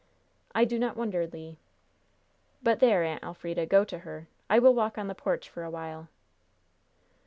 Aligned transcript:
"I 0.55 0.65
do 0.65 0.79
not 0.79 0.97
wonder, 0.97 1.27
Le." 1.27 1.57
"But 2.63 2.79
there, 2.79 3.03
Aunt 3.03 3.21
Elfrida. 3.21 3.67
Go 3.67 3.85
to 3.85 3.99
her! 3.99 4.27
I 4.49 4.57
will 4.57 4.73
walk 4.73 4.97
on 4.97 5.05
the 5.05 5.13
porch 5.13 5.47
for 5.47 5.61
a 5.61 5.69
while." 5.69 6.07